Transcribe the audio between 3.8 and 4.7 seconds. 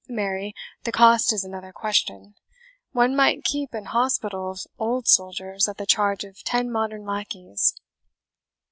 hospital of